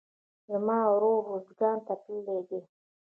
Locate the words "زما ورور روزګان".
0.49-1.77